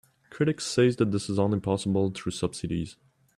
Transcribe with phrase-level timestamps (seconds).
[0.31, 2.95] Critics say that this is only possible through subsidies.